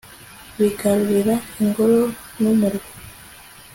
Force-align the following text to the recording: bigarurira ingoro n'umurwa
bigarurira 0.59 1.35
ingoro 1.61 2.01
n'umurwa 2.41 2.91